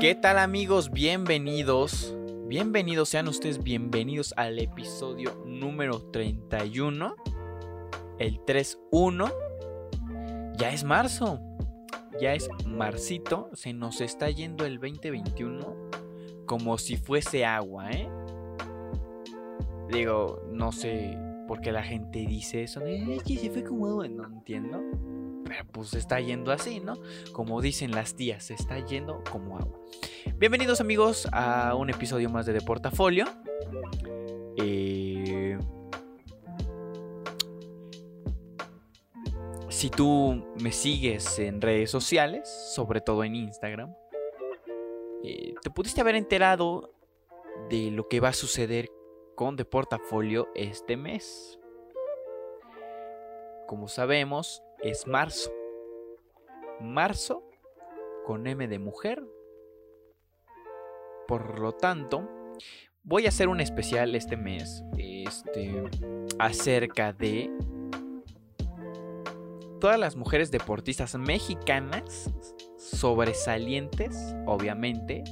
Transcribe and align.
¿Qué 0.00 0.14
tal 0.14 0.38
amigos? 0.38 0.90
Bienvenidos. 0.90 2.16
Bienvenidos, 2.46 3.10
sean 3.10 3.28
ustedes 3.28 3.62
bienvenidos 3.62 4.32
al 4.38 4.58
episodio 4.58 5.44
número 5.44 6.00
31. 6.10 7.14
El 8.18 8.40
3-1. 8.46 9.30
Ya 10.56 10.70
es 10.70 10.84
marzo. 10.84 11.38
Ya 12.18 12.32
es 12.32 12.48
marcito. 12.64 13.50
Se 13.52 13.74
nos 13.74 14.00
está 14.00 14.30
yendo 14.30 14.64
el 14.64 14.80
2021 14.80 15.90
como 16.46 16.78
si 16.78 16.96
fuese 16.96 17.44
agua, 17.44 17.90
¿eh? 17.90 18.08
Digo, 19.92 20.42
no 20.50 20.72
sé 20.72 21.18
por 21.46 21.60
qué 21.60 21.72
la 21.72 21.82
gente 21.82 22.20
dice 22.20 22.62
eso. 22.62 22.80
Es 22.86 23.22
que 23.22 23.36
se 23.36 23.50
fue 23.50 23.64
como 23.64 23.86
agua. 23.86 24.08
No 24.08 24.24
entiendo. 24.24 24.80
Pero 25.50 25.64
pues 25.72 25.94
está 25.94 26.20
yendo 26.20 26.52
así, 26.52 26.78
¿no? 26.78 27.00
Como 27.32 27.60
dicen 27.60 27.90
las 27.90 28.14
tías, 28.14 28.44
se 28.44 28.54
está 28.54 28.78
yendo 28.86 29.24
como 29.32 29.58
agua. 29.58 29.80
Bienvenidos 30.36 30.80
amigos 30.80 31.26
a 31.32 31.74
un 31.74 31.90
episodio 31.90 32.30
más 32.30 32.46
de 32.46 32.52
De 32.52 32.60
Portafolio. 32.60 33.24
Eh, 34.56 35.58
si 39.68 39.90
tú 39.90 40.46
me 40.60 40.70
sigues 40.70 41.40
en 41.40 41.60
redes 41.60 41.90
sociales, 41.90 42.48
sobre 42.72 43.00
todo 43.00 43.24
en 43.24 43.34
Instagram, 43.34 43.92
eh, 45.24 45.54
te 45.60 45.70
pudiste 45.70 46.00
haber 46.00 46.14
enterado 46.14 46.94
de 47.68 47.90
lo 47.90 48.06
que 48.06 48.20
va 48.20 48.28
a 48.28 48.34
suceder 48.34 48.88
con 49.34 49.56
De 49.56 49.64
Portafolio 49.64 50.46
este 50.54 50.96
mes. 50.96 51.58
Como 53.66 53.88
sabemos, 53.88 54.62
es 54.82 55.06
marzo. 55.06 55.52
Marzo 56.80 57.44
con 58.24 58.46
M 58.46 58.66
de 58.68 58.78
mujer. 58.78 59.22
Por 61.26 61.60
lo 61.60 61.72
tanto, 61.72 62.28
voy 63.02 63.26
a 63.26 63.28
hacer 63.28 63.48
un 63.48 63.60
especial 63.60 64.14
este 64.14 64.36
mes 64.36 64.82
este, 64.98 65.84
acerca 66.38 67.12
de 67.12 67.50
todas 69.80 69.98
las 69.98 70.16
mujeres 70.16 70.50
deportistas 70.50 71.16
mexicanas 71.16 72.30
sobresalientes, 72.76 74.34
obviamente. 74.46 75.24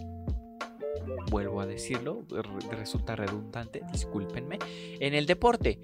Vuelvo 1.31 1.61
a 1.61 1.67
decirlo, 1.67 2.25
resulta 2.71 3.17
redundante, 3.17 3.83
discúlpenme. 3.93 4.59
En 5.01 5.15
el 5.15 5.27
deporte. 5.27 5.81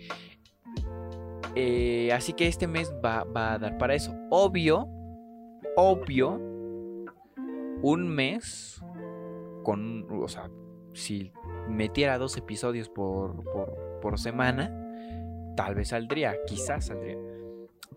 Eh, 1.56 2.10
así 2.12 2.33
que 2.33 2.48
este 2.48 2.66
mes 2.66 2.92
va, 3.05 3.24
a 3.34 3.58
dar 3.58 3.78
para 3.78 3.94
eso. 3.94 4.14
Obvio, 4.30 4.88
obvio, 5.77 6.41
un 7.83 8.08
mes 8.08 8.83
con, 9.62 10.06
o 10.10 10.28
sea, 10.28 10.50
si 10.92 11.32
metiera 11.69 12.19
dos 12.19 12.36
episodios 12.36 12.88
por, 12.88 13.42
por, 14.00 14.19
semana, 14.19 14.72
tal 15.56 15.75
vez 15.75 15.88
saldría, 15.88 16.36
quizás 16.47 16.86
saldría. 16.86 17.19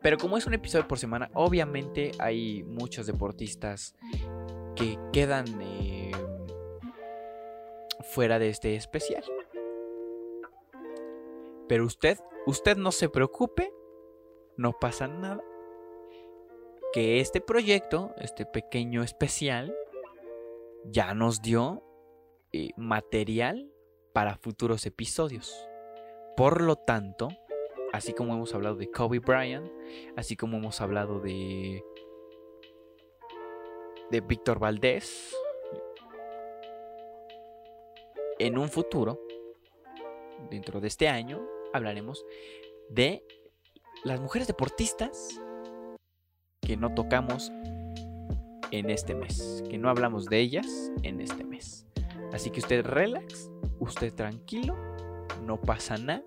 Pero 0.02 0.18
como 0.18 0.38
es 0.38 0.46
un 0.46 0.54
episodio 0.54 0.88
por 0.88 1.00
semana, 1.00 1.30
obviamente 1.34 2.12
hay 2.20 2.64
muchos 2.64 3.08
deportistas 3.08 3.96
que 4.76 4.98
quedan 5.12 5.46
eh, 5.62 6.12
fuera 8.02 8.38
de 8.38 8.50
este 8.50 8.76
especial. 8.76 9.24
Pero 11.68 11.86
usted 11.86 12.18
Usted 12.48 12.78
no 12.78 12.94
se 12.94 13.10
preocupe, 13.10 13.74
no 14.56 14.72
pasa 14.72 15.06
nada. 15.06 15.44
Que 16.94 17.20
este 17.20 17.42
proyecto, 17.42 18.16
este 18.20 18.46
pequeño 18.46 19.04
especial, 19.04 19.76
ya 20.86 21.14
nos 21.14 21.42
dio 21.42 21.84
eh, 22.54 22.70
material 22.78 23.70
para 24.14 24.38
futuros 24.38 24.86
episodios. 24.86 25.68
Por 26.38 26.62
lo 26.62 26.78
tanto, 26.78 27.28
así 27.92 28.14
como 28.14 28.34
hemos 28.34 28.54
hablado 28.56 28.78
de 28.78 28.90
Kobe 28.92 29.20
Bryant, 29.20 29.70
así 30.16 30.38
como 30.38 30.56
hemos 30.56 30.80
hablado 30.80 31.20
de 31.20 31.84
de 34.10 34.22
Víctor 34.22 34.58
Valdés, 34.58 35.36
en 38.40 38.58
un 38.58 38.70
futuro, 38.70 39.20
dentro 40.50 40.80
de 40.80 40.88
este 40.88 41.10
año, 41.10 41.57
hablaremos 41.74 42.26
de 42.90 43.24
las 44.04 44.20
mujeres 44.20 44.48
deportistas 44.48 45.42
que 46.62 46.78
no 46.78 46.94
tocamos 46.94 47.52
en 48.72 48.90
este 48.90 49.16
mes, 49.16 49.64
que 49.70 49.78
no 49.78 49.90
hablamos 49.90 50.26
de 50.26 50.40
ellas 50.40 50.92
en 51.04 51.22
este 51.22 51.44
mes. 51.44 51.86
Así 52.34 52.50
que 52.50 52.60
usted 52.60 52.86
relax, 52.86 53.50
usted 53.80 54.14
tranquilo, 54.14 54.76
no 55.46 55.62
pasa 55.62 55.98
nada, 55.98 56.24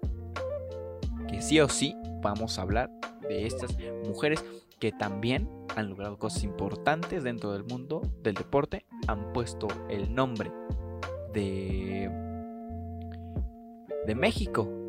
que 1.28 1.42
sí 1.42 1.60
o 1.60 1.68
sí 1.68 1.94
vamos 2.22 2.58
a 2.58 2.62
hablar 2.62 2.90
de 3.28 3.46
estas 3.46 3.76
mujeres 4.06 4.44
que 4.78 4.92
también 4.92 5.48
han 5.76 5.90
logrado 5.90 6.18
cosas 6.18 6.42
importantes 6.42 7.22
dentro 7.22 7.52
del 7.52 7.64
mundo 7.64 8.00
del 8.22 8.34
deporte, 8.34 8.86
han 9.06 9.32
puesto 9.32 9.68
el 9.88 10.14
nombre 10.14 10.50
de 11.32 12.10
de 14.06 14.14
México 14.14 14.79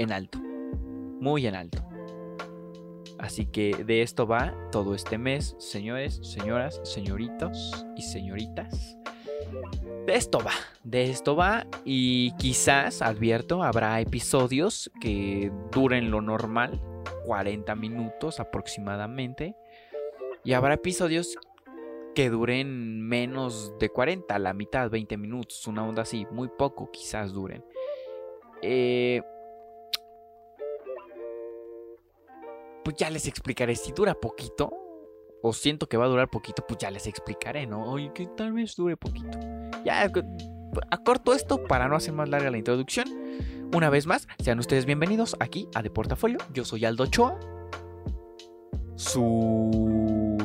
en 0.00 0.12
alto, 0.12 0.38
muy 0.38 1.46
en 1.46 1.54
alto. 1.54 1.84
Así 3.18 3.44
que 3.44 3.84
de 3.84 4.00
esto 4.00 4.26
va 4.26 4.54
todo 4.72 4.94
este 4.94 5.18
mes, 5.18 5.54
señores, 5.58 6.20
señoras, 6.22 6.80
señoritos 6.84 7.86
y 7.96 8.02
señoritas. 8.02 8.96
De 10.06 10.14
esto 10.14 10.38
va, 10.38 10.54
de 10.84 11.10
esto 11.10 11.36
va 11.36 11.66
y 11.84 12.32
quizás, 12.38 13.02
advierto, 13.02 13.62
habrá 13.62 14.00
episodios 14.00 14.90
que 15.02 15.52
duren 15.70 16.10
lo 16.10 16.22
normal, 16.22 16.80
40 17.26 17.74
minutos 17.74 18.40
aproximadamente, 18.40 19.54
y 20.42 20.54
habrá 20.54 20.74
episodios 20.74 21.36
que 22.14 22.30
duren 22.30 23.02
menos 23.02 23.78
de 23.78 23.90
40, 23.90 24.38
la 24.38 24.54
mitad, 24.54 24.88
20 24.88 25.18
minutos, 25.18 25.66
una 25.66 25.86
onda 25.86 26.02
así, 26.02 26.26
muy 26.30 26.48
poco 26.48 26.90
quizás 26.90 27.32
duren. 27.32 27.62
Eh, 28.62 29.22
pues 32.90 32.98
ya 32.98 33.10
les 33.10 33.28
explicaré. 33.28 33.76
Si 33.76 33.92
dura 33.92 34.14
poquito, 34.14 34.72
o 35.42 35.52
siento 35.52 35.88
que 35.88 35.96
va 35.96 36.06
a 36.06 36.08
durar 36.08 36.28
poquito, 36.28 36.64
pues 36.66 36.78
ya 36.78 36.90
les 36.90 37.06
explicaré, 37.06 37.64
¿no? 37.64 37.84
Oye, 37.84 38.10
que 38.12 38.26
tal 38.26 38.52
vez 38.52 38.74
dure 38.74 38.96
poquito. 38.96 39.38
Ya 39.84 40.10
acorto 40.90 41.32
esto 41.32 41.62
para 41.62 41.86
no 41.86 41.94
hacer 41.94 42.12
más 42.14 42.28
larga 42.28 42.50
la 42.50 42.58
introducción. 42.58 43.06
Una 43.72 43.90
vez 43.90 44.08
más, 44.08 44.26
sean 44.40 44.58
ustedes 44.58 44.86
bienvenidos 44.86 45.36
aquí 45.38 45.68
a 45.74 45.82
De 45.82 45.90
Portafolio. 45.90 46.38
Yo 46.52 46.64
soy 46.64 46.84
Aldo 46.84 47.04
Ochoa, 47.04 47.38
su, 48.96 50.36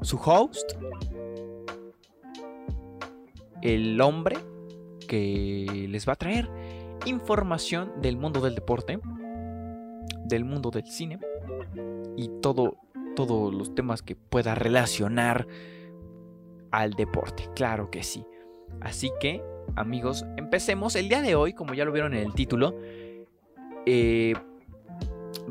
su 0.00 0.16
host, 0.24 0.72
el 3.60 4.00
hombre 4.00 4.38
que 5.06 5.86
les 5.90 6.08
va 6.08 6.14
a 6.14 6.16
traer 6.16 6.48
información 7.04 7.92
del 8.00 8.16
mundo 8.16 8.40
del 8.40 8.54
deporte, 8.54 8.98
del 10.24 10.46
mundo 10.46 10.70
del 10.70 10.86
cine 10.86 11.18
y 12.16 12.28
todo, 12.40 12.76
todos 13.16 13.54
los 13.54 13.74
temas 13.74 14.02
que 14.02 14.16
pueda 14.16 14.54
relacionar 14.54 15.46
al 16.70 16.92
deporte. 16.94 17.48
Claro 17.54 17.90
que 17.90 18.02
sí. 18.02 18.24
Así 18.80 19.10
que, 19.20 19.42
amigos, 19.76 20.24
empecemos. 20.36 20.96
El 20.96 21.08
día 21.08 21.22
de 21.22 21.34
hoy, 21.34 21.52
como 21.52 21.74
ya 21.74 21.84
lo 21.84 21.92
vieron 21.92 22.14
en 22.14 22.26
el 22.26 22.34
título, 22.34 22.74
eh, 23.86 24.34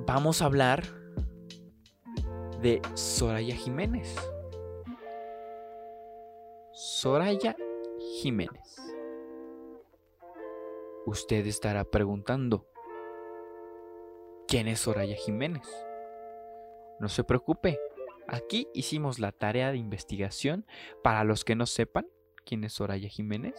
vamos 0.06 0.42
a 0.42 0.46
hablar 0.46 0.84
de 2.62 2.82
Soraya 2.94 3.56
Jiménez. 3.56 4.16
Soraya 6.74 7.56
Jiménez. 8.22 8.78
Usted 11.06 11.46
estará 11.48 11.84
preguntando, 11.84 12.68
¿quién 14.48 14.68
es 14.68 14.82
Soraya 14.82 15.16
Jiménez? 15.16 15.68
No 17.02 17.10
se 17.10 17.24
preocupe, 17.24 17.80
aquí 18.28 18.68
hicimos 18.76 19.18
la 19.18 19.32
tarea 19.32 19.72
de 19.72 19.78
investigación. 19.78 20.68
Para 21.02 21.24
los 21.24 21.44
que 21.44 21.56
no 21.56 21.66
sepan 21.66 22.06
quién 22.46 22.64
es 22.64 22.74
Soraya 22.74 23.10
Jiménez. 23.10 23.56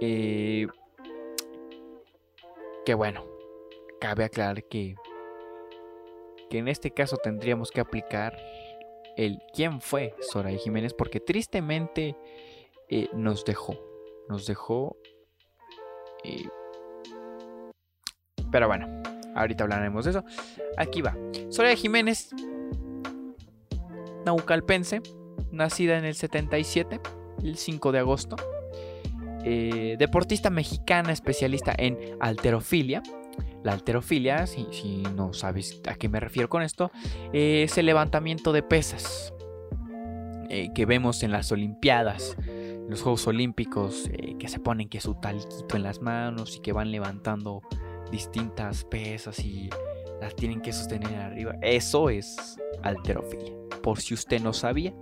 Eh, 0.00 0.66
que 2.86 2.94
bueno, 2.94 3.26
cabe 4.00 4.24
aclarar 4.24 4.64
que, 4.64 4.96
que 6.48 6.58
en 6.58 6.68
este 6.68 6.90
caso 6.90 7.18
tendríamos 7.18 7.70
que 7.70 7.82
aplicar 7.82 8.34
el 9.18 9.42
quién 9.52 9.82
fue 9.82 10.14
Soraya 10.20 10.58
Jiménez 10.58 10.94
porque 10.94 11.20
tristemente 11.20 12.16
eh, 12.88 13.10
nos 13.12 13.44
dejó, 13.44 13.76
nos 14.26 14.46
dejó... 14.46 14.96
Eh, 16.24 16.48
pero 18.50 18.68
bueno, 18.68 19.01
Ahorita 19.34 19.64
hablaremos 19.64 20.04
de 20.04 20.12
eso. 20.12 20.24
Aquí 20.76 21.02
va. 21.02 21.16
Soraya 21.50 21.76
Jiménez, 21.76 22.30
naucalpense, 24.24 25.02
nacida 25.50 25.98
en 25.98 26.04
el 26.04 26.14
77, 26.14 27.00
el 27.42 27.56
5 27.56 27.92
de 27.92 27.98
agosto. 27.98 28.36
Eh, 29.44 29.96
deportista 29.98 30.50
mexicana 30.50 31.12
especialista 31.12 31.74
en 31.76 31.98
alterofilia. 32.20 33.02
La 33.64 33.72
alterofilia, 33.72 34.46
si, 34.46 35.02
no 35.14 35.32
sabes 35.32 35.80
a 35.88 35.94
qué 35.94 36.08
me 36.08 36.20
refiero 36.20 36.48
con 36.48 36.62
esto, 36.62 36.90
es 37.32 37.78
el 37.78 37.86
levantamiento 37.86 38.52
de 38.52 38.62
pesas 38.62 39.32
eh, 40.48 40.70
que 40.74 40.84
vemos 40.84 41.22
en 41.22 41.30
las 41.30 41.52
Olimpiadas, 41.52 42.36
los 42.88 43.02
Juegos 43.02 43.26
Olímpicos, 43.28 44.08
eh, 44.12 44.36
que 44.38 44.48
se 44.48 44.58
ponen 44.58 44.88
que 44.88 45.00
su 45.00 45.14
talquito 45.14 45.76
en 45.76 45.84
las 45.84 46.02
manos 46.02 46.56
y 46.56 46.60
que 46.60 46.72
van 46.72 46.90
levantando 46.90 47.62
distintas 48.12 48.84
pesas 48.84 49.40
y 49.40 49.68
las 50.20 50.36
tienen 50.36 50.60
que 50.60 50.72
sostener 50.72 51.14
arriba. 51.16 51.56
Eso 51.62 52.10
es 52.10 52.56
alterofilia. 52.82 53.52
Por 53.82 54.00
si 54.00 54.14
usted 54.14 54.40
no 54.40 54.52
sabía, 54.52 54.94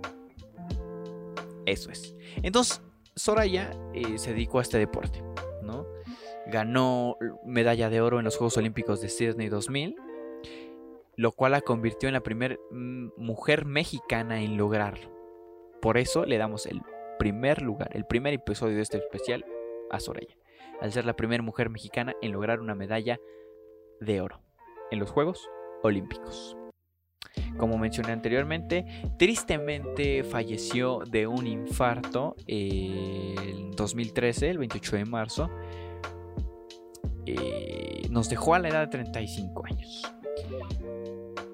eso 1.67 1.91
es. 1.91 2.15
Entonces, 2.41 2.81
Soraya 3.15 3.71
eh, 3.93 4.17
se 4.17 4.31
dedicó 4.31 4.57
a 4.57 4.61
este 4.63 4.79
deporte, 4.79 5.21
¿no? 5.61 5.85
Ganó 6.47 7.17
medalla 7.45 7.89
de 7.89 8.01
oro 8.01 8.17
en 8.17 8.25
los 8.25 8.37
Juegos 8.37 8.57
Olímpicos 8.57 9.01
de 9.01 9.09
Sydney 9.09 9.49
2000, 9.49 9.95
lo 11.17 11.31
cual 11.33 11.51
la 11.51 11.61
convirtió 11.61 12.09
en 12.09 12.13
la 12.13 12.23
primera 12.23 12.57
mm, 12.71 13.09
mujer 13.17 13.65
mexicana 13.65 14.41
en 14.41 14.57
lograrlo. 14.57 15.11
Por 15.81 15.97
eso 15.97 16.25
le 16.25 16.37
damos 16.37 16.65
el 16.65 16.81
primer 17.19 17.61
lugar, 17.61 17.89
el 17.93 18.05
primer 18.05 18.33
episodio 18.33 18.77
de 18.77 18.81
este 18.81 18.97
especial 18.97 19.45
a 19.91 19.99
Soraya, 19.99 20.35
al 20.81 20.91
ser 20.91 21.05
la 21.05 21.15
primera 21.15 21.43
mujer 21.43 21.69
mexicana 21.69 22.13
en 22.21 22.31
lograr 22.31 22.59
una 22.59 22.75
medalla 22.75 23.19
de 23.99 24.21
oro 24.21 24.41
en 24.91 24.99
los 24.99 25.11
Juegos 25.11 25.49
Olímpicos. 25.83 26.57
Como 27.57 27.77
mencioné 27.77 28.11
anteriormente, 28.11 28.85
tristemente 29.17 30.23
falleció 30.23 30.99
de 30.99 31.27
un 31.27 31.47
infarto 31.47 32.35
en 32.47 33.71
2013, 33.71 34.49
el 34.49 34.57
28 34.57 34.95
de 34.97 35.05
marzo. 35.05 35.49
Eh, 37.25 38.07
nos 38.09 38.29
dejó 38.29 38.55
a 38.55 38.59
la 38.59 38.69
edad 38.69 38.81
de 38.81 38.87
35 38.87 39.65
años. 39.65 40.13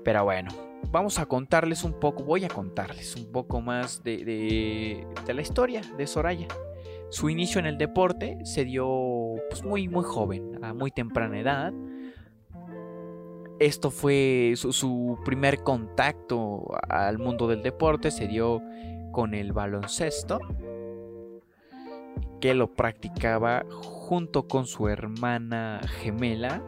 Pero 0.03 0.23
bueno, 0.23 0.49
vamos 0.89 1.19
a 1.19 1.25
contarles 1.25 1.83
un 1.83 1.99
poco, 1.99 2.23
voy 2.23 2.45
a 2.45 2.47
contarles 2.47 3.15
un 3.15 3.31
poco 3.31 3.61
más 3.61 4.03
de, 4.03 4.23
de, 5.25 5.33
la 5.33 5.41
historia 5.41 5.81
de 5.97 6.07
Soraya. 6.07 6.47
Su 7.09 7.29
inicio 7.29 7.59
en 7.59 7.65
el 7.65 7.77
deporte 7.77 8.37
se 8.43 8.65
dio 8.65 9.35
pues, 9.49 9.63
muy, 9.63 9.87
muy 9.87 10.03
joven, 10.03 10.63
a 10.63 10.73
muy 10.73 10.91
temprana 10.91 11.39
edad. 11.39 11.73
Esto 13.59 13.89
fue 13.91 14.53
su, 14.55 15.17
primer 15.25 15.63
contacto 15.63 16.65
al 16.89 17.17
mundo 17.17 17.47
del 17.47 17.63
deporte, 17.63 18.11
se 18.11 18.27
dio 18.27 18.61
con 19.11 19.33
el 19.33 19.51
baloncesto, 19.51 20.39
que 22.39 22.53
lo 22.53 22.75
practicaba 22.75 23.65
junto 23.71 24.47
con 24.47 24.67
su 24.67 24.89
hermana 24.89 25.81
gemela, 26.01 26.61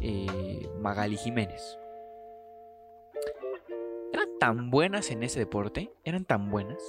eh, 0.00 0.68
Magali 0.80 1.16
Jiménez. 1.16 1.78
Eran 4.12 4.28
tan 4.40 4.70
buenas 4.70 5.10
en 5.12 5.22
ese 5.22 5.38
deporte, 5.38 5.92
eran 6.02 6.24
tan 6.24 6.50
buenas, 6.50 6.82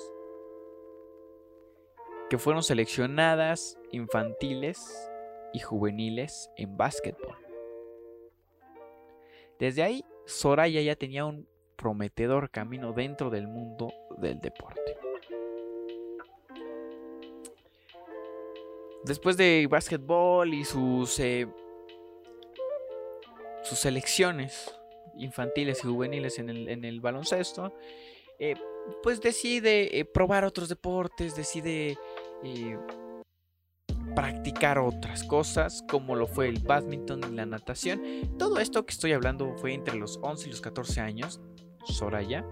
que 2.33 2.39
fueron 2.39 2.63
seleccionadas 2.63 3.77
infantiles 3.91 5.07
y 5.53 5.59
juveniles 5.59 6.49
en 6.57 6.75
básquetbol. 6.75 7.37
Desde 9.59 9.83
ahí, 9.83 10.03
Soraya 10.25 10.81
ya 10.81 10.95
tenía 10.95 11.25
un 11.25 11.47
prometedor 11.75 12.49
camino 12.49 12.91
dentro 12.91 13.29
del 13.29 13.47
mundo 13.47 13.93
del 14.17 14.41
deporte. 14.41 14.97
Después 19.03 19.37
de 19.37 19.67
básquetbol 19.69 20.55
y 20.55 20.65
sus, 20.65 21.19
eh, 21.19 21.45
sus 23.61 23.77
selecciones 23.77 24.73
infantiles 25.19 25.83
y 25.83 25.87
juveniles 25.87 26.39
en 26.39 26.49
el, 26.49 26.99
baloncesto, 26.99 27.75
eh, 28.39 28.55
pues 29.03 29.21
decide 29.21 29.99
eh, 29.99 30.05
probar 30.05 30.45
otros 30.45 30.67
deportes, 30.67 31.35
decide 31.35 31.95
practicar 34.15 34.77
otras 34.79 35.23
cosas, 35.23 35.83
como 35.89 36.15
lo 36.15 36.27
fue 36.27 36.47
el 36.47 36.59
badminton 36.59 37.21
y 37.31 37.35
la 37.35 37.45
natación. 37.45 38.01
Todo 38.37 38.59
esto 38.59 38.85
que 38.85 38.91
estoy 38.91 39.13
hablando 39.13 39.55
fue 39.57 39.73
entre 39.73 39.97
los 39.97 40.19
11 40.21 40.47
y 40.47 40.51
los 40.51 40.61
14 40.61 41.01
años, 41.01 41.41
Soraya. 41.85 42.45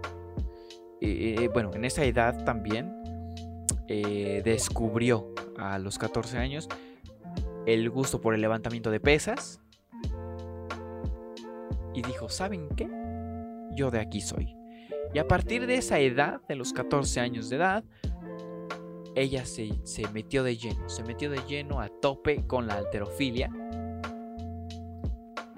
Eh, 1.01 1.49
bueno, 1.53 1.71
en 1.73 1.85
esa 1.85 2.03
edad 2.03 2.43
también 2.43 3.01
eh, 3.87 4.41
descubrió 4.45 5.33
a 5.57 5.79
los 5.79 5.97
14 5.97 6.37
años 6.37 6.69
el 7.65 7.89
gusto 7.89 8.21
por 8.21 8.33
el 8.33 8.41
levantamiento 8.41 8.91
de 8.91 8.99
pesas. 8.99 9.59
Y 11.93 12.01
dijo, 12.01 12.29
¿saben 12.29 12.69
qué? 12.75 12.89
Yo 13.75 13.91
de 13.91 13.99
aquí 13.99 14.21
soy. 14.21 14.55
Y 15.13 15.19
a 15.19 15.27
partir 15.27 15.67
de 15.67 15.75
esa 15.75 15.99
edad, 15.99 16.39
de 16.47 16.55
los 16.55 16.71
14 16.71 17.19
años 17.19 17.49
de 17.49 17.57
edad, 17.57 17.83
ella 19.15 19.45
se, 19.45 19.69
metió 20.13 20.43
de 20.43 20.57
lleno, 20.57 20.89
se 20.89 21.03
metió 21.03 21.29
de 21.29 21.39
lleno 21.47 21.79
a 21.79 21.89
tope 21.89 22.45
con 22.47 22.67
la 22.67 22.75
alterofilia. 22.75 23.49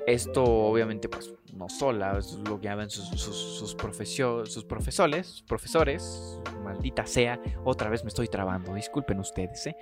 Esto 0.07 0.43
obviamente 0.43 1.07
pues 1.07 1.33
no 1.53 1.69
sola, 1.69 2.17
es 2.17 2.33
lo 2.33 2.59
que 2.59 2.65
llaman 2.65 2.89
sus, 2.89 3.07
sus, 3.09 3.35
sus, 3.35 3.75
profesores, 3.75 5.43
profesores, 5.47 6.39
maldita 6.63 7.05
sea, 7.05 7.39
otra 7.63 7.89
vez 7.89 8.03
me 8.03 8.09
estoy 8.09 8.27
trabando, 8.27 8.73
disculpen 8.73 9.19
ustedes, 9.19 9.67
¿eh? 9.67 9.75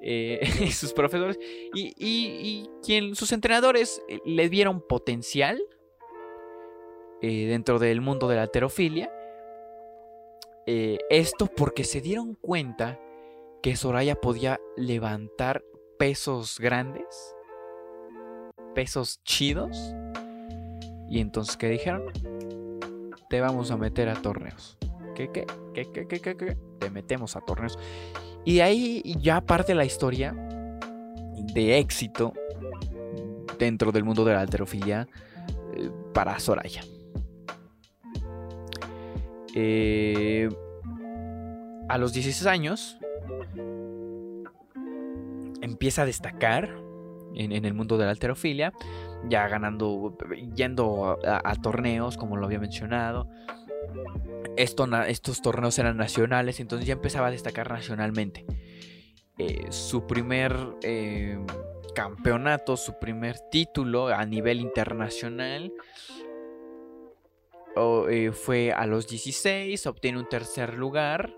eh 0.00 0.70
sus 0.72 0.92
profesores 0.92 1.38
y, 1.74 1.94
y, 1.98 2.68
quien, 2.84 3.16
sus 3.16 3.32
entrenadores 3.32 4.02
eh, 4.08 4.20
le 4.24 4.48
dieron 4.48 4.80
potencial 4.80 5.60
dentro 7.22 7.80
del 7.80 8.00
mundo 8.02 8.28
de 8.28 8.36
la 8.36 8.42
alterofilia. 8.42 9.10
esto 10.64 11.46
porque 11.46 11.82
se 11.82 12.00
dieron 12.00 12.34
cuenta 12.34 13.00
que 13.66 13.74
Soraya 13.74 14.14
podía 14.14 14.60
levantar 14.76 15.64
pesos 15.98 16.60
grandes, 16.60 17.34
pesos 18.76 19.20
chidos. 19.24 19.92
Y 21.10 21.18
entonces, 21.18 21.56
¿qué 21.56 21.68
dijeron? 21.68 22.04
Te 23.28 23.40
vamos 23.40 23.72
a 23.72 23.76
meter 23.76 24.08
a 24.08 24.14
torneos. 24.22 24.78
¿Qué, 25.16 25.32
qué? 25.32 25.46
¿Qué, 25.74 25.90
qué, 25.90 26.06
qué, 26.06 26.20
qué, 26.20 26.36
qué? 26.36 26.56
Te 26.78 26.90
metemos 26.90 27.34
a 27.34 27.40
torneos. 27.40 27.76
Y 28.44 28.60
ahí 28.60 29.02
ya 29.18 29.40
parte 29.40 29.74
la 29.74 29.84
historia 29.84 30.32
de 31.52 31.78
éxito 31.78 32.34
dentro 33.58 33.90
del 33.90 34.04
mundo 34.04 34.24
de 34.24 34.34
la 34.34 34.42
alterofilia 34.42 35.08
eh, 35.74 35.90
para 36.14 36.38
Soraya. 36.38 36.84
Eh, 39.56 40.48
a 41.88 41.98
los 41.98 42.12
16 42.12 42.46
años, 42.46 42.96
empieza 45.66 46.02
a 46.02 46.06
destacar 46.06 46.76
en, 47.34 47.64
el 47.64 47.74
mundo 47.74 47.98
de 47.98 48.06
la 48.06 48.10
alterofilia, 48.10 48.72
ya 49.28 49.46
ganando, 49.48 50.16
yendo 50.54 51.18
a, 51.24 51.54
torneos, 51.56 52.16
como 52.16 52.36
lo 52.36 52.46
había 52.46 52.58
mencionado. 52.58 53.28
estos 54.56 55.42
torneos 55.42 55.78
eran 55.78 55.96
nacionales, 55.96 56.60
entonces 56.60 56.86
ya 56.86 56.94
empezaba 56.94 57.26
a 57.26 57.30
destacar 57.30 57.70
nacionalmente. 57.70 58.46
Eh, 59.38 59.66
su 59.68 60.06
primer 60.06 60.56
eh, 60.82 61.38
campeonato, 61.94 62.76
su 62.76 62.98
primer 62.98 63.38
título 63.50 64.08
a 64.08 64.24
nivel 64.24 64.60
internacional 64.60 65.72
eh, 68.08 68.32
fue 68.32 68.72
a 68.72 68.86
los 68.86 69.06
16, 69.06 69.86
obtiene 69.86 70.18
un 70.18 70.28
tercer 70.28 70.72
lugar 70.74 71.36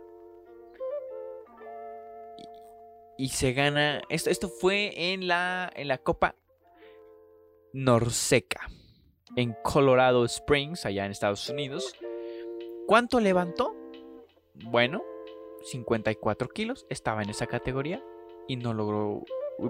y 3.19 3.29
se 3.29 3.53
gana. 3.53 4.01
Esto, 4.09 4.31
esto 4.31 4.49
fue 4.49 5.13
en 5.13 5.27
la, 5.27 5.71
en 5.75 5.89
la 5.89 5.99
Copa 5.99 6.37
Norseca, 7.75 8.71
en 9.37 9.55
Colorado 9.63 10.25
Springs, 10.25 10.87
allá 10.87 11.05
en 11.05 11.11
Estados 11.11 11.51
Unidos. 11.51 11.95
¿Cuánto 12.87 13.21
levantó? 13.21 13.77
Bueno, 14.65 15.03
54 15.65 16.49
kilos, 16.49 16.87
estaba 16.89 17.23
en 17.23 17.29
esa 17.31 17.47
categoría 17.47 18.03
y 18.47 18.57
no 18.57 18.73
logró, 18.73 19.25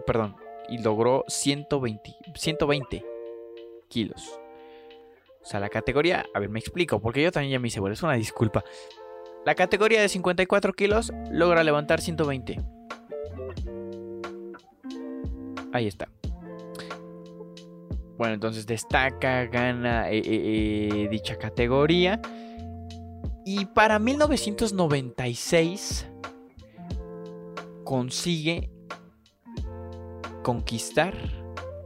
perdón, 0.07 0.37
y 0.69 0.79
logró 0.79 1.25
120, 1.27 2.15
120 2.35 3.05
kilos. 3.89 4.41
O 5.41 5.45
sea, 5.45 5.59
la 5.61 5.71
categoría, 5.71 6.27
a 6.35 6.41
ver, 6.41 6.51
me 6.51 6.59
explico, 6.59 7.01
porque 7.01 7.23
yo 7.23 7.33
también 7.33 7.53
ya 7.53 7.59
me 7.59 7.69
hice, 7.69 7.81
bueno, 7.81 7.95
es 7.95 8.03
una 8.03 8.15
disculpa. 8.15 8.63
La 9.47 9.55
categoría 9.55 10.03
de 10.03 10.09
54 10.09 10.75
kilos 10.75 11.11
logra 11.31 11.65
levantar 11.65 12.03
120. 12.03 12.78
Ahí 15.73 15.87
está. 15.87 16.09
Bueno, 18.19 18.35
entonces 18.35 18.67
destaca, 18.67 19.47
gana 19.47 20.11
eh, 20.11 20.19
eh, 20.19 20.89
eh, 20.93 21.09
dicha 21.09 21.39
categoría. 21.39 22.21
Y 23.45 23.67
para 23.67 24.01
1996 24.01 26.09
consigue 27.85 28.73
conquistar 30.43 31.15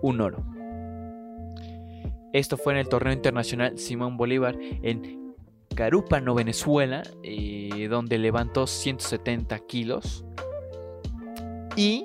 un 0.00 0.22
oro. 0.22 0.42
Esto 2.32 2.56
fue 2.56 2.72
en 2.72 2.78
el 2.78 2.88
torneo 2.88 3.12
internacional 3.12 3.78
Simón 3.78 4.16
Bolívar 4.16 4.56
en 4.58 5.34
Carúpano, 5.76 6.34
Venezuela, 6.34 7.02
donde 7.90 8.16
levantó 8.18 8.66
170 8.66 9.58
kilos 9.60 10.24
y 11.76 12.04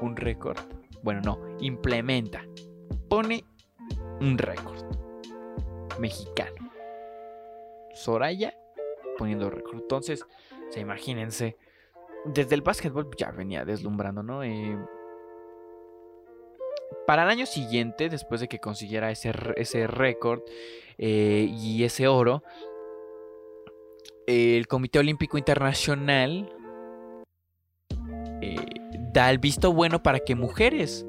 un 0.00 0.16
récord. 0.16 0.58
Bueno, 1.02 1.20
no, 1.24 1.56
implementa, 1.60 2.44
pone 3.08 3.44
un 4.20 4.36
récord 4.38 4.84
mexicano. 5.98 6.70
Soraya 7.94 8.54
poniendo 9.16 9.50
récord. 9.50 9.80
Entonces, 9.80 10.24
se 10.70 10.80
imagínense, 10.80 11.56
desde 12.24 12.54
el 12.54 12.62
básquetbol 12.62 13.10
ya 13.16 13.30
venía 13.30 13.64
deslumbrando, 13.64 14.22
¿no? 14.22 14.42
Eh, 14.42 14.78
para 17.06 17.24
el 17.24 17.30
año 17.30 17.46
siguiente, 17.46 18.08
después 18.08 18.40
de 18.40 18.48
que 18.48 18.58
consiguiera 18.58 19.10
ese, 19.10 19.32
ese 19.56 19.86
récord 19.86 20.42
eh, 20.98 21.48
y 21.50 21.84
ese 21.84 22.06
oro, 22.06 22.42
el 24.26 24.66
Comité 24.68 24.98
Olímpico 24.98 25.38
Internacional 25.38 26.52
da 29.18 29.30
el 29.32 29.38
visto 29.38 29.72
bueno 29.72 30.00
para 30.00 30.20
que 30.20 30.36
mujeres 30.36 31.04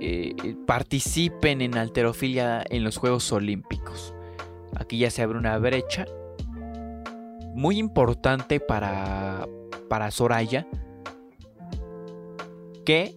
eh, 0.00 0.34
participen 0.66 1.62
en 1.62 1.78
alterofilia 1.78 2.62
en 2.68 2.84
los 2.84 2.98
Juegos 2.98 3.32
Olímpicos. 3.32 4.14
Aquí 4.76 4.98
ya 4.98 5.10
se 5.10 5.22
abre 5.22 5.38
una 5.38 5.56
brecha 5.56 6.04
muy 7.54 7.78
importante 7.78 8.60
para, 8.60 9.48
para 9.88 10.10
Soraya 10.10 10.66
que 12.84 13.16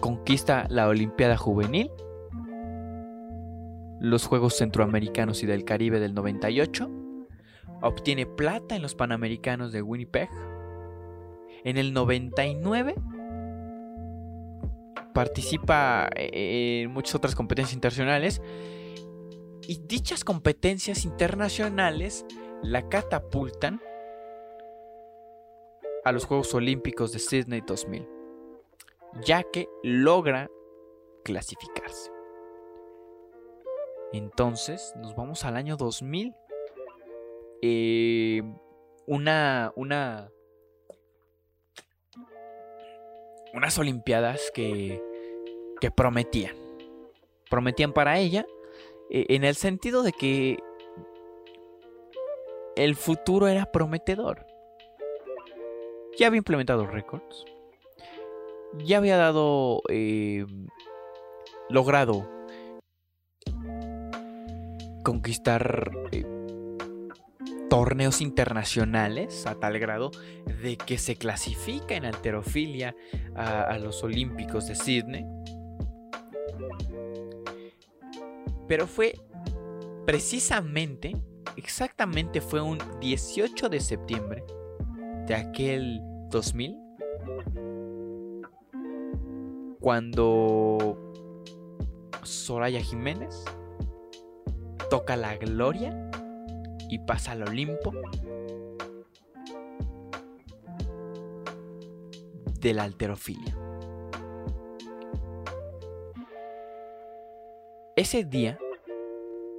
conquista 0.00 0.66
la 0.70 0.88
Olimpiada 0.88 1.36
Juvenil, 1.36 1.90
los 4.00 4.24
Juegos 4.24 4.56
Centroamericanos 4.56 5.42
y 5.42 5.46
del 5.46 5.64
Caribe 5.64 6.00
del 6.00 6.14
98, 6.14 6.90
obtiene 7.82 8.24
plata 8.24 8.76
en 8.76 8.80
los 8.80 8.94
Panamericanos 8.94 9.72
de 9.72 9.82
Winnipeg. 9.82 10.30
En 11.64 11.76
el 11.78 11.92
99 11.92 12.94
participa 15.14 16.08
eh, 16.16 16.82
en 16.82 16.90
muchas 16.90 17.14
otras 17.14 17.34
competencias 17.34 17.74
internacionales 17.74 18.42
y 19.66 19.80
dichas 19.86 20.24
competencias 20.24 21.04
internacionales 21.04 22.26
la 22.62 22.88
catapultan 22.88 23.80
a 26.04 26.12
los 26.12 26.26
Juegos 26.26 26.52
Olímpicos 26.54 27.12
de 27.12 27.18
Sydney 27.18 27.62
2000 27.66 28.14
ya 29.22 29.42
que 29.42 29.68
logra 29.82 30.50
clasificarse. 31.24 32.10
Entonces, 34.12 34.92
nos 34.96 35.14
vamos 35.14 35.44
al 35.44 35.56
año 35.56 35.76
2000. 35.76 36.34
Eh, 37.62 38.42
una, 39.06 39.72
una, 39.76 40.30
unas 43.54 43.78
Olimpiadas 43.78 44.50
que, 44.54 45.00
que 45.80 45.90
prometían. 45.90 46.56
Prometían 47.48 47.92
para 47.92 48.18
ella 48.18 48.46
eh, 49.10 49.26
en 49.30 49.44
el 49.44 49.54
sentido 49.54 50.02
de 50.02 50.12
que 50.12 50.58
el 52.76 52.96
futuro 52.96 53.48
era 53.48 53.70
prometedor. 53.70 54.46
Ya 56.18 56.26
había 56.26 56.38
implementado 56.38 56.86
récords 56.86 57.44
ya 58.78 58.98
había 58.98 59.16
dado, 59.16 59.82
eh, 59.88 60.46
logrado 61.68 62.28
conquistar 65.02 65.90
eh, 66.12 66.24
torneos 67.74 68.20
internacionales 68.20 69.48
a 69.48 69.56
tal 69.56 69.80
grado 69.80 70.12
de 70.62 70.76
que 70.76 70.96
se 70.96 71.16
clasifica 71.16 71.96
en 71.96 72.04
alterofilia 72.04 72.94
a, 73.34 73.76
los 73.78 74.04
Olímpicos 74.04 74.68
de 74.68 74.76
Sydney. 74.76 75.26
Pero 78.68 78.86
fue 78.86 79.18
precisamente, 80.06 81.16
exactamente 81.56 82.40
fue 82.40 82.60
un 82.60 82.78
18 83.00 83.68
de 83.68 83.80
septiembre 83.80 84.44
de 85.26 85.34
aquel 85.34 86.00
2000 86.30 86.78
cuando 89.80 91.12
Soraya 92.22 92.80
Jiménez 92.80 93.44
toca 94.88 95.16
la 95.16 95.34
gloria 95.38 96.04
y 96.94 96.98
pasa 97.00 97.32
al 97.32 97.42
Olimpo 97.42 97.92
de 102.60 102.72
la 102.72 102.84
alterofilia. 102.84 103.58
Ese 107.96 108.22
día, 108.22 108.60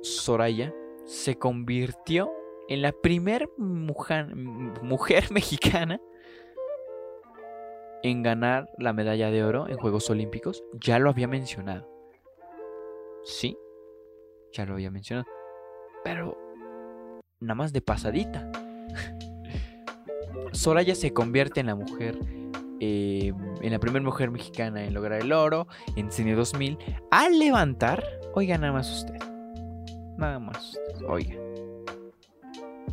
Soraya 0.02 0.74
se 1.04 1.38
convirtió 1.38 2.32
en 2.70 2.82
la 2.82 2.94
primera 2.94 3.48
mujer, 3.58 4.34
mujer 4.34 5.26
mexicana 5.32 6.00
en 8.02 8.24
ganar 8.24 8.70
la 8.78 8.94
medalla 8.94 9.30
de 9.30 9.44
oro 9.44 9.68
en 9.68 9.76
Juegos 9.76 10.10
Olímpicos, 10.10 10.64
ya 10.74 11.00
lo 11.00 11.10
había 11.10 11.28
mencionado. 11.28 11.86
Sí, 13.24 13.58
ya 14.54 14.66
lo 14.66 14.76
había 14.76 14.90
mencionado. 14.90 15.28
Pero 16.06 16.45
nada 17.40 17.56
más 17.56 17.74
de 17.74 17.82
pasadita. 17.82 18.48
Soraya 20.52 20.94
se 20.96 21.14
convierte 21.14 21.60
en 21.60 21.68
la 21.68 21.76
mujer, 21.76 22.18
eh, 22.80 23.32
en 23.62 23.72
la 23.72 23.80
primera 23.80 24.04
mujer 24.04 24.32
mexicana 24.32 24.84
en 24.86 24.94
lograr 24.94 25.22
el 25.22 25.34
oro 25.34 25.68
en 25.96 26.12
Cine 26.12 26.34
2000, 26.34 26.78
al 27.12 27.40
levantar, 27.40 28.04
oiga 28.34 28.58
nada 28.58 28.74
más 28.74 28.92
usted, 28.92 29.20
nada 30.18 30.40
más 30.40 30.78
oiga, 31.08 31.36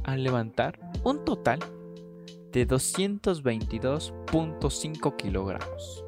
al 0.04 0.22
levantar 0.22 0.78
un 1.04 1.24
total 1.24 1.58
de 2.52 2.68
222.5 2.68 5.16
kilogramos. 5.16 6.04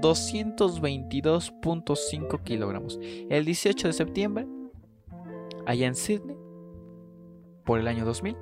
222.5 0.00 2.42
kilogramos. 2.44 3.00
El 3.02 3.44
18 3.44 3.88
de 3.88 3.92
septiembre, 3.92 4.46
allá 5.66 5.88
en 5.88 5.96
Sydney, 5.96 6.37
por 7.68 7.78
el 7.78 7.86
año 7.86 8.06
2000, 8.06 8.34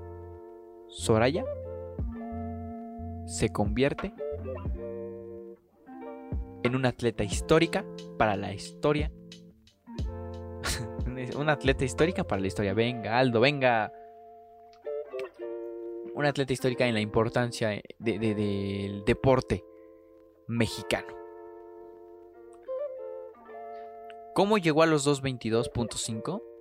Soraya 0.86 1.44
se 3.24 3.48
convierte 3.50 4.14
en 6.62 6.76
una 6.76 6.90
atleta 6.90 7.24
histórica 7.24 7.84
para 8.18 8.36
la 8.36 8.54
historia. 8.54 9.10
una 11.36 11.54
atleta 11.54 11.84
histórica 11.84 12.22
para 12.22 12.40
la 12.40 12.46
historia. 12.46 12.72
Venga, 12.72 13.18
Aldo, 13.18 13.40
venga 13.40 13.92
una 16.14 16.28
atleta 16.28 16.52
histórica 16.52 16.86
en 16.86 16.94
la 16.94 17.00
importancia 17.00 17.82
del 17.98 19.02
deporte 19.04 19.64
mexicano. 20.46 21.12
¿Cómo 24.36 24.56
llegó 24.58 24.84
a 24.84 24.86
los 24.86 25.04
222.5? 25.04 26.55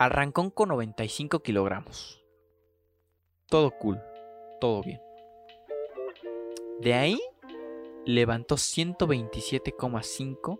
Arrancó 0.00 0.50
con 0.54 0.70
95 0.70 1.42
kilogramos. 1.42 2.24
Todo 3.50 3.70
cool, 3.72 4.00
todo 4.58 4.82
bien. 4.82 5.02
De 6.80 6.94
ahí 6.94 7.20
levantó 8.06 8.54
127,5 8.54 10.58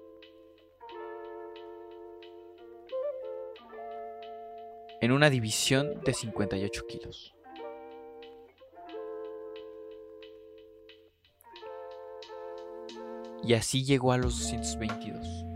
en 5.01 5.11
una 5.11 5.31
división 5.31 6.03
de 6.05 6.13
58 6.13 6.87
kilos. 6.87 7.35
Y 13.43 13.55
así 13.55 13.87
llegó 13.87 14.13
a 14.13 14.19
los 14.19 14.39
222. 14.39 15.47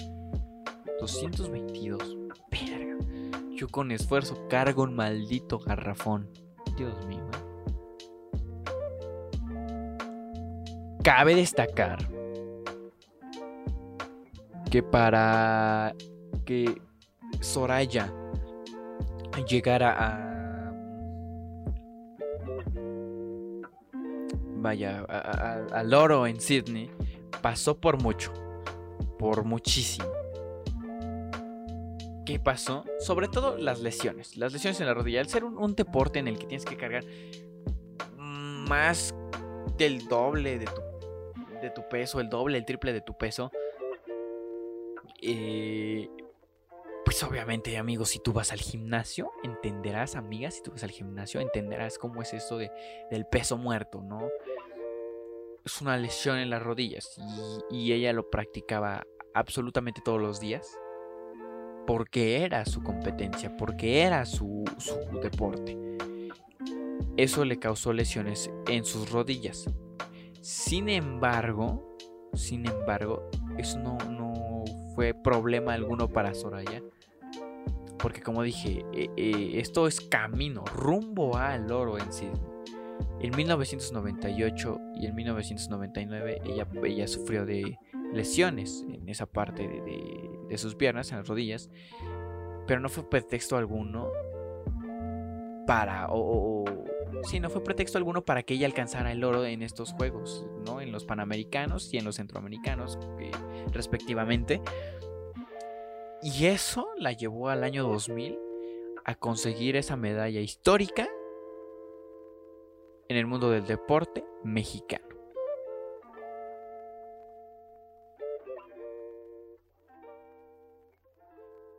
222. 1.01 2.24
Yo 3.55 3.69
con 3.69 3.93
esfuerzo 3.93 4.49
cargo 4.49 4.83
un 4.83 4.97
maldito 4.97 5.59
garrafón. 5.59 6.29
Dios 6.77 7.07
mío. 7.07 7.25
Cabe 11.05 11.35
destacar 11.35 11.99
que 14.71 14.83
para 14.83 15.95
que 16.45 16.81
Soraya 17.41 18.13
llegara 19.49 19.95
a... 19.97 20.31
Vaya, 24.57 25.05
al 25.73 25.93
oro 25.93 26.27
en 26.27 26.41
Sydney, 26.41 26.91
pasó 27.43 27.79
por 27.79 28.03
mucho, 28.03 28.33
por 29.19 29.45
muchísimo. 29.45 30.24
¿Qué 32.25 32.39
pasó? 32.39 32.85
Sobre 33.01 33.29
todo 33.29 33.59
las 33.59 33.81
lesiones, 33.81 34.37
las 34.37 34.53
lesiones 34.53 34.81
en 34.81 34.87
la 34.87 34.95
rodilla. 34.95 35.21
Al 35.21 35.29
ser 35.29 35.45
un, 35.45 35.75
deporte 35.75 36.19
en 36.19 36.29
el 36.29 36.39
que 36.39 36.47
tienes 36.47 36.65
que 36.65 36.77
cargar 36.77 37.05
más 38.17 39.15
del 39.77 40.09
doble 40.09 40.59
de 40.59 40.67
tu, 40.67 40.81
de 41.61 41.71
tu 41.71 41.89
peso, 41.89 42.21
el 42.21 42.31
doble, 42.31 42.57
el 42.57 42.65
triple 42.65 42.93
de 42.93 43.03
tu 43.03 43.17
peso, 43.17 43.51
eh, 45.27 46.09
pues 47.05 47.23
obviamente, 47.23 47.77
amigos, 47.77 48.11
si 48.11 48.19
tú 48.19 48.33
vas 48.33 48.53
al 48.53 48.61
gimnasio, 48.61 49.33
entenderás, 49.43 50.17
amigas, 50.17 50.55
si 50.55 50.63
tú 50.63 50.71
vas 50.73 50.85
al 50.85 50.91
gimnasio, 50.91 51.41
entenderás 51.41 51.99
cómo 51.99 52.23
es 52.23 52.33
esto 52.33 52.59
de, 52.59 52.71
del 53.11 53.27
peso 53.27 53.57
muerto, 53.57 54.03
¿no? 54.03 54.29
Es 55.65 55.81
una 55.81 55.97
lesión 55.97 56.39
en 56.39 56.51
las 56.51 56.63
rodillas 56.63 57.19
y, 57.71 57.93
ella 57.93 58.13
lo 58.13 58.31
practicaba 58.31 59.07
absolutamente 59.33 60.03
todos 60.05 60.21
los 60.21 60.41
días 60.41 60.79
porque 61.87 62.45
era 62.45 62.65
su 62.65 62.83
competencia, 62.83 63.57
porque 63.57 64.03
era 64.03 64.25
su, 64.25 64.65
deporte. 65.23 65.77
Eso 67.17 67.45
le 67.45 67.59
causó 67.59 67.93
lesiones 67.93 68.51
en 68.69 68.85
sus 68.85 69.11
rodillas. 69.11 69.67
Sin 70.41 70.89
embargo, 70.89 71.97
sin 72.35 72.67
embargo, 72.67 73.31
eso 73.57 73.79
no, 73.79 73.97
no 74.11 74.65
fue 74.95 75.15
problema 75.15 75.75
alguno 75.75 76.09
para 76.09 76.35
Soraya 76.35 76.83
porque 78.05 78.21
como 78.21 78.43
dije, 78.43 78.85
eh, 78.93 79.09
eh, 79.17 79.53
esto 79.55 79.87
es 79.87 79.99
camino, 79.99 80.63
rumbo 80.67 81.39
al 81.39 81.73
oro 81.73 81.97
en 81.97 82.13
sí. 82.13 82.29
En 83.19 83.35
1998 83.35 84.79
y 84.97 85.07
en 85.07 85.15
1999 85.15 86.43
ella, 86.45 86.69
ella 86.85 87.09
sufrió 87.09 87.47
de 87.47 87.79
lesiones 88.13 88.85
en 88.93 89.09
esa 89.09 89.25
parte 89.25 89.67
de, 89.67 90.34
sus 90.57 90.75
piernas, 90.75 91.11
en 91.13 91.19
las 91.19 91.29
rodillas, 91.29 91.71
pero 92.67 92.81
no 92.81 92.89
fue 92.89 93.09
pretexto 93.09 93.57
alguno 93.57 94.11
para, 95.67 96.09
o, 96.11 96.65
no 97.41 97.51
fue 97.51 97.63
pretexto 97.63 97.99
alguno 97.99 98.25
para 98.25 98.43
que 98.43 98.55
ella 98.55 98.67
alcanzara 98.67 99.13
el 99.13 99.25
oro 99.25 99.45
en 99.45 99.63
estos 99.63 99.93
juegos, 99.93 100.47
¿no? 100.67 100.81
En 100.81 100.93
los 100.93 101.05
panamericanos 101.05 101.93
y 101.93 101.99
en 101.99 102.05
los 102.05 102.17
centroamericanos, 102.17 102.99
eh, 103.19 103.31
respectivamente. 103.73 104.61
Y 106.23 106.47
eso 106.47 106.89
la 106.97 107.13
llevó 107.13 107.49
al 107.49 107.65
año 107.65 107.85
2000 107.85 108.39
a 109.05 109.15
conseguir 109.15 109.77
esa 109.77 109.97
medalla 109.97 110.41
histórica 110.41 111.09
en 113.09 113.17
el 113.17 113.27
mundo 113.27 113.51
del 113.51 113.67
deporte 113.67 114.25
mexicano. 114.43 115.14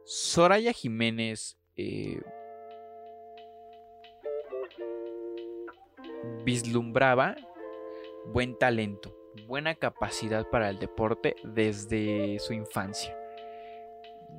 Soraya 0.06 0.72
Jiménez 0.72 1.58
eh, 1.76 2.22
vislumbraba 6.44 7.36
buen 8.32 8.56
talento, 8.56 9.18
buena 9.48 9.74
capacidad 9.74 10.48
para 10.48 10.70
el 10.70 10.78
deporte 10.78 11.36
desde 11.44 12.38
su 12.38 12.54
infancia. 12.54 13.18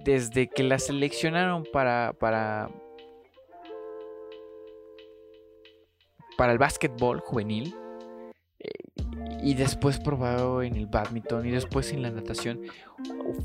Desde 0.04 0.48
que 0.48 0.62
la 0.62 0.78
seleccionaron 0.78 1.64
para, 1.72 2.12
para, 2.12 2.70
para 6.38 6.52
el 6.52 6.58
básquetbol 6.58 7.18
juvenil 7.18 7.74
eh, 8.60 8.70
y 9.42 9.54
después 9.54 9.98
probado 9.98 10.62
en 10.62 10.76
el 10.76 10.86
badminton 10.86 11.44
y 11.44 11.50
después 11.50 11.92
en 11.92 12.02
la 12.02 12.10
natación, 12.10 12.62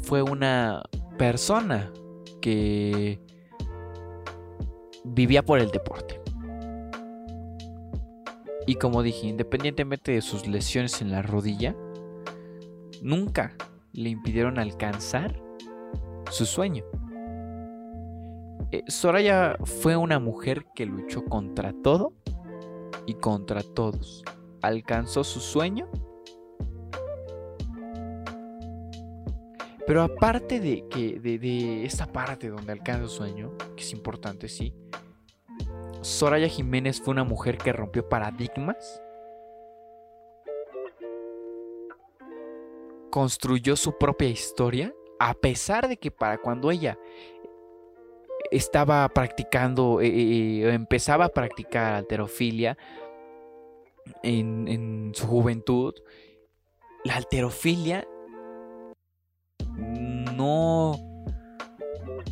fue 0.03 0.21
una 0.21 0.83
persona 1.17 1.91
que 2.41 3.19
vivía 5.03 5.43
por 5.43 5.59
el 5.59 5.71
deporte. 5.71 6.19
Y 8.67 8.75
como 8.75 9.03
dije, 9.03 9.27
independientemente 9.27 10.11
de 10.11 10.21
sus 10.21 10.47
lesiones 10.47 11.01
en 11.01 11.11
la 11.11 11.21
rodilla, 11.21 11.75
nunca 13.01 13.55
le 13.93 14.09
impidieron 14.09 14.59
alcanzar 14.59 15.41
su 16.29 16.45
sueño. 16.45 16.83
Eh, 18.71 18.83
Soraya 18.87 19.57
fue 19.65 19.97
una 19.97 20.19
mujer 20.19 20.65
que 20.75 20.85
luchó 20.85 21.25
contra 21.25 21.73
todo 21.73 22.13
y 23.05 23.15
contra 23.15 23.63
todos. 23.63 24.23
Alcanzó 24.61 25.23
su 25.23 25.39
sueño. 25.39 25.89
Pero 29.91 30.03
aparte 30.03 30.61
de 30.61 30.87
que 30.87 31.19
de, 31.19 31.83
esta 31.83 32.05
parte 32.05 32.47
donde 32.47 32.71
alcanza 32.71 33.09
su 33.09 33.15
sueño, 33.17 33.57
que 33.75 33.83
es 33.83 33.91
importante, 33.91 34.47
sí. 34.47 34.73
Soraya 35.99 36.47
Jiménez 36.47 37.01
fue 37.01 37.11
una 37.11 37.25
mujer 37.25 37.57
que 37.57 37.73
rompió 37.73 38.07
paradigmas. 38.07 39.01
Construyó 43.09 43.75
su 43.75 43.97
propia 43.97 44.29
historia 44.29 44.93
a 45.19 45.33
pesar 45.33 45.89
de 45.89 45.97
que 45.97 46.09
para 46.09 46.37
cuando 46.37 46.71
ella 46.71 46.97
estaba 48.49 49.09
practicando, 49.09 49.99
eh, 49.99 50.07
eh, 50.07 50.61
eh, 50.69 50.73
empezaba 50.73 51.25
a 51.25 51.33
practicar 51.33 51.95
alterofilia 51.95 52.77
en, 54.23 55.11
su 55.13 55.27
juventud, 55.27 55.95
la 57.03 57.17
alterofilia 57.17 58.07
no, 60.41 60.99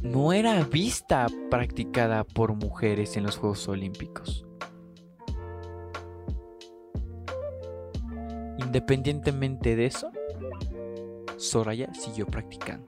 no 0.01 0.33
era 0.33 0.63
vista 0.63 1.27
practicada 1.51 2.23
por 2.23 2.55
mujeres 2.55 3.15
en 3.17 3.23
los 3.23 3.37
Juegos 3.37 3.67
Olímpicos. 3.67 4.47
Independientemente 8.57 9.75
de 9.75 9.85
eso, 9.85 10.11
Soraya 11.37 11.93
siguió 11.93 12.25
practicando. 12.25 12.87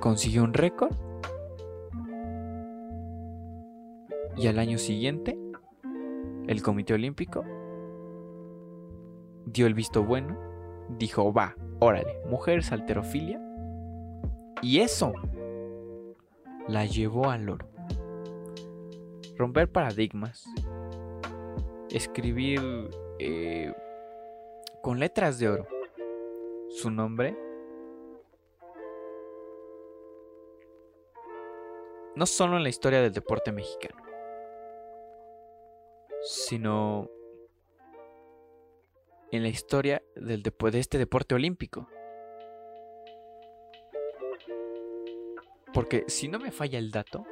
Consiguió 0.00 0.42
un 0.42 0.54
récord 0.54 0.92
y 4.36 4.48
al 4.48 4.58
año 4.58 4.78
siguiente 4.78 5.38
el 6.48 6.62
Comité 6.62 6.94
Olímpico 6.94 7.44
dio 9.46 9.66
el 9.66 9.74
visto 9.74 10.04
bueno, 10.04 10.47
dijo, 10.88 11.32
va, 11.32 11.56
órale, 11.80 12.20
mujeres 12.26 12.72
alterofilia. 12.72 13.40
Y 14.62 14.80
eso 14.80 15.12
la 16.66 16.84
llevó 16.84 17.30
al 17.30 17.48
oro. 17.48 17.66
Romper 19.36 19.70
paradigmas, 19.70 20.44
escribir 21.90 22.60
eh, 23.18 23.72
con 24.82 24.98
letras 24.98 25.38
de 25.38 25.48
oro. 25.48 25.66
Su 26.70 26.90
nombre 26.90 27.36
no 32.18 32.26
solo 32.26 32.56
en 32.56 32.64
la 32.64 32.68
historia 32.68 33.00
del 33.00 33.12
deporte 33.12 33.52
mexicano, 33.52 34.02
sino 36.24 37.08
en 39.30 39.42
la 39.42 39.48
historia 39.48 40.02
del 40.16 40.42
de 40.42 40.78
este 40.78 40.98
deporte 40.98 41.34
olímpico. 41.34 41.88
Porque 45.72 46.04
si 46.08 46.28
no 46.28 46.38
me 46.38 46.50
falla 46.50 46.78
el 46.78 46.90
dato, 46.90 47.24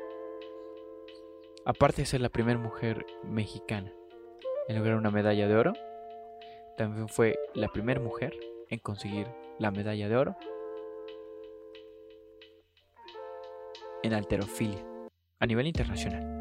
aparte 1.65 2.03
de 2.03 2.07
ser 2.07 2.21
la 2.21 2.29
primera 2.29 2.59
mujer 2.59 3.07
mexicana 3.25 3.93
en 4.69 4.77
lograr 4.77 4.97
una 4.97 5.11
medalla 5.11 5.49
de 5.49 5.57
oro, 5.57 5.73
también 6.77 7.09
fue 7.09 7.39
la 7.55 7.69
primera 7.69 8.01
mujer 8.01 8.39
en 8.69 8.79
conseguir 8.79 9.27
la 9.59 9.71
medalla 9.71 10.09
de 10.09 10.17
oro 10.17 10.37
en 14.03 14.13
alterofilia 14.13 14.85
a 15.41 15.47
nivel 15.47 15.67
internacional. 15.67 16.39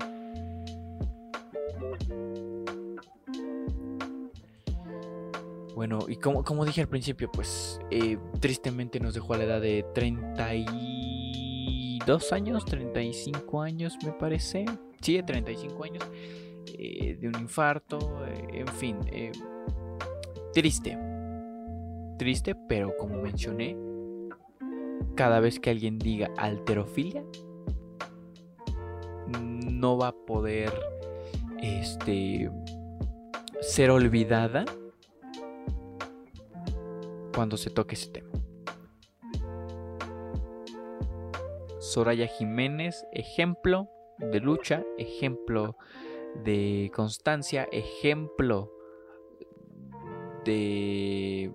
Bueno, 5.75 5.99
y 6.07 6.15
como, 6.15 6.43
como 6.45 6.63
dije 6.63 6.79
al 6.79 6.87
principio, 6.87 7.29
pues 7.29 7.81
eh, 7.91 8.17
tristemente 8.39 9.01
nos 9.01 9.13
dejó 9.13 9.33
a 9.33 9.37
la 9.37 9.43
edad 9.43 9.59
de 9.59 9.85
32 9.93 12.31
años, 12.31 12.63
35 12.63 13.61
años 13.61 13.97
me 14.05 14.13
parece. 14.13 14.63
Sí, 15.01 15.17
de 15.17 15.23
35 15.23 15.83
años, 15.83 16.09
eh, 16.79 17.17
de 17.19 17.27
un 17.27 17.37
infarto, 17.41 17.99
eh, 18.25 18.47
en 18.53 18.69
fin 18.69 18.99
Triste. 20.53 20.97
Triste, 22.17 22.55
pero 22.69 22.95
como 22.97 23.21
mencioné, 23.21 23.75
cada 25.15 25.41
vez 25.41 25.59
que 25.59 25.71
alguien 25.71 25.99
diga 25.99 26.31
alterofilia, 26.37 27.25
no 29.69 29.97
va 29.97 30.07
a 30.07 30.13
poder 30.13 30.71
este, 31.61 32.49
ser 33.59 33.91
olvidada 33.91 34.63
cuando 37.35 37.57
se 37.57 37.69
toque 37.69 37.95
ese 37.95 38.11
tema. 38.11 38.31
Soraya 41.79 42.27
Jiménez, 42.27 43.05
ejemplo 43.11 43.89
de 44.17 44.39
lucha, 44.39 44.83
ejemplo 44.97 45.77
de 46.43 46.91
constancia, 46.95 47.67
ejemplo 47.71 48.71
de 50.45 51.51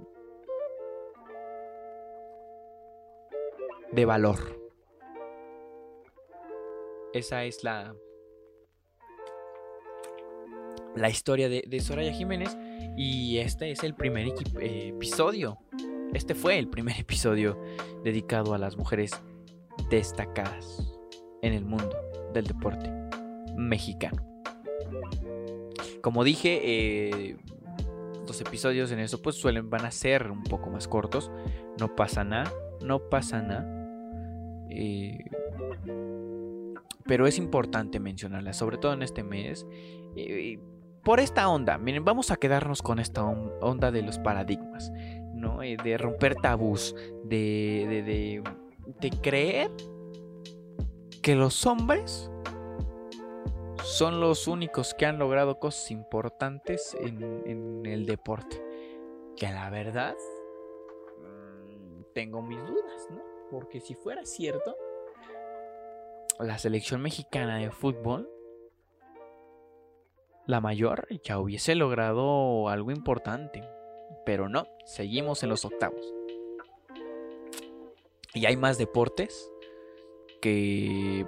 de 3.93 4.05
valor. 4.05 4.39
Esa 7.13 7.45
es 7.45 7.65
la 7.65 7.95
la 10.95 11.09
historia 11.09 11.49
de, 11.49 11.81
Soraya 11.81 12.13
Jiménez 12.13 12.57
y 12.97 13.39
este 13.39 13.71
es 13.71 13.83
el 13.85 13.95
primer 13.95 14.27
eh, 14.61 14.89
episodio. 14.89 15.59
Este 16.15 16.35
fue 16.35 16.59
el 16.59 16.69
primer 16.69 16.97
episodio 17.01 17.61
dedicado 18.05 18.55
a 18.55 18.59
las 18.59 18.77
mujeres 18.77 19.13
destacadas 19.91 20.93
en 21.43 21.53
el 21.53 21.65
mundo 21.65 21.97
del 22.33 22.47
deporte 22.47 22.91
mexicano. 23.57 24.23
Como 26.03 26.25
dije, 26.25 26.61
eh, 26.63 27.37
los 28.27 28.41
episodios 28.41 28.91
en 28.91 29.01
eso 29.01 29.21
pues 29.21 29.37
suelen 29.37 29.71
van 29.71 29.85
a 29.85 29.91
ser 29.91 30.31
un 30.31 30.43
poco 30.45 30.71
más 30.71 30.89
cortos. 30.89 31.31
No 31.79 31.95
pasa 31.95 32.25
nada, 32.25 32.53
no 32.81 33.09
pasa 33.09 33.43
nada. 33.43 33.67
Eh, 34.71 35.19
pero 37.07 37.27
es 37.27 37.39
importante 37.39 37.99
mencionarla, 37.99 38.53
sobre 38.53 38.79
todo 38.79 38.93
en 38.93 39.03
este 39.03 39.23
mes. 39.23 39.67
Eh, 40.17 40.59
por 41.03 41.19
esta 41.19 41.49
onda, 41.49 41.79
miren, 41.79 42.05
vamos 42.05 42.31
a 42.31 42.37
quedarnos 42.37 42.83
con 42.83 42.99
esta 42.99 43.25
onda 43.25 43.91
de 43.91 44.03
los 44.03 44.19
paradigmas, 44.19 44.93
¿no? 45.41 45.61
de 45.61 45.99
romper 45.99 46.37
tabús, 46.37 46.95
de, 47.25 48.03
de 48.05 48.43
de 48.99 49.11
creer 49.11 49.71
que 51.23 51.35
los 51.35 51.67
hombres 51.67 52.31
son 53.85 54.21
los 54.21 54.47
únicos 54.47 54.95
que 54.95 55.07
han 55.07 55.19
logrado 55.19 55.59
cosas 55.59 55.91
importantes 55.91 56.97
en, 57.01 57.83
el 57.85 58.07
deporte. 58.07 58.63
Que 59.37 59.51
la 59.51 59.71
verdad 59.71 60.15
mm, 61.19 62.13
tengo 62.15 62.43
mis 62.43 62.61
dudas, 62.61 63.09
¿no? 63.11 63.23
Porque 63.51 63.81
si 63.81 63.95
fuera 63.95 64.25
cierto, 64.25 64.77
la 66.39 66.59
selección 66.59 67.03
mexicana 67.03 67.59
de 67.59 67.71
fútbol, 67.71 68.31
la 70.47 70.61
mayor, 70.61 71.07
ya 71.23 71.39
hubiese 71.39 71.75
logrado 71.75 72.69
algo 72.69 72.91
importante. 72.91 73.63
Pero 74.25 74.49
no, 74.49 74.67
seguimos 74.85 75.43
en 75.43 75.49
los 75.49 75.65
octavos. 75.65 76.15
Y 78.35 78.47
hay 78.47 78.57
más 78.57 78.79
deportes 78.79 79.51
que 80.41 81.27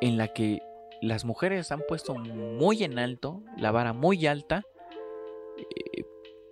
en 0.00 0.16
la 0.16 0.28
que 0.28 0.60
las 1.00 1.24
mujeres 1.24 1.72
han 1.72 1.82
puesto 1.88 2.14
muy 2.14 2.84
en 2.84 2.98
alto, 2.98 3.42
la 3.56 3.70
vara 3.70 3.92
muy 3.92 4.26
alta 4.26 4.64
eh, 5.58 6.04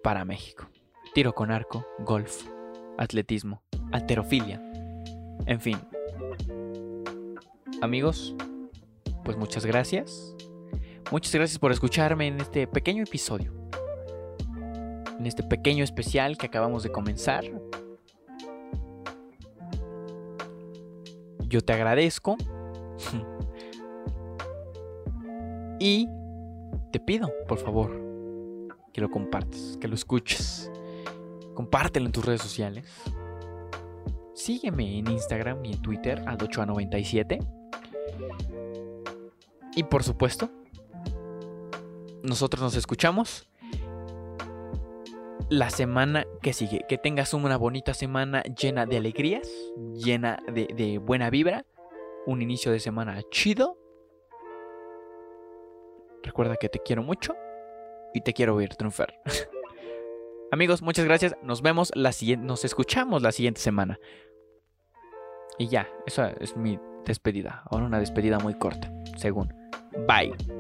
para 0.03 0.25
México. 0.25 0.69
Tiro 1.15 1.35
con 1.35 1.51
arco, 1.51 1.87
golf, 2.01 2.47
atletismo, 2.99 3.63
alterofilia, 3.93 4.61
en 5.47 5.61
fin. 5.61 5.79
Amigos, 7.81 8.35
pues 9.25 9.37
muchas 9.37 9.67
gracias. 9.67 10.35
Muchas 11.15 11.33
gracias 11.33 11.61
por 11.61 11.71
escucharme 11.71 12.27
en 12.27 12.41
este 12.41 12.67
pequeño 12.67 13.05
episodio 13.05 13.53
en 15.17 15.27
este 15.27 15.45
pequeño 15.45 15.85
especial 15.85 16.37
que 16.37 16.47
acabamos 16.47 16.83
de 16.83 16.91
comenzar. 16.91 17.45
Yo 21.39 21.61
te 21.61 21.73
agradezco. 21.73 22.37
y 25.79 26.09
te 26.91 26.99
pido, 26.99 27.33
por 27.47 27.59
favor, 27.59 27.93
que 28.93 29.01
lo 29.01 29.09
compartas, 29.09 29.79
que 29.81 29.87
lo 29.87 29.95
escuches. 29.95 30.69
Compártelo 31.55 32.07
en 32.07 32.13
tus 32.13 32.25
redes 32.25 32.43
sociales. 32.43 32.93
Sígueme 34.35 34.99
en 34.99 35.13
Instagram 35.13 35.65
y 35.65 35.75
en 35.75 35.81
Twitter 35.81 36.25
al 36.27 36.39
8a97. 36.39 37.39
Y 39.77 39.85
por 39.85 40.03
supuesto, 40.03 40.51
nosotros 42.25 42.63
nos 42.63 42.75
escuchamos 42.75 43.47
la 45.51 45.71
semana 45.71 46.27
que 46.43 46.53
sigue. 46.53 46.85
Que 46.89 46.99
tengas 46.99 47.35
una 47.35 47.57
bonita 47.57 47.95
semana 47.95 48.43
llena 48.43 48.87
de 48.87 48.97
alegrías, 48.97 49.49
llena 49.95 50.43
de, 50.53 50.99
buena 50.99 51.31
vibra. 51.31 51.65
Un 52.27 52.41
inicio 52.41 52.73
de 52.73 52.81
semana 52.81 53.21
chido. 53.31 53.79
Recuerda 56.23 56.57
que 56.57 56.71
te 56.71 56.79
quiero 56.79 57.03
mucho 57.03 57.37
y 58.15 58.23
te 58.23 58.33
quiero 58.33 58.57
ver 58.57 58.75
triunfar. 58.75 59.21
Amigos, 60.51 60.81
muchas 60.81 61.05
gracias. 61.05 61.37
Nos 61.43 61.61
vemos 61.61 61.93
la 61.95 62.13
siguiente, 62.13 62.47
nos 62.47 62.65
escuchamos 62.65 63.21
la 63.23 63.33
siguiente 63.33 63.61
semana. 63.61 63.99
Y 65.59 65.69
ya, 65.69 65.87
esa 66.07 66.31
es 66.41 66.57
mi 66.57 66.79
despedida. 67.05 67.63
Ahora 67.67 67.85
una 67.85 68.01
despedida 68.01 68.39
muy 68.39 68.55
corta, 68.55 68.91
según. 69.19 69.53
Bye. 70.09 70.54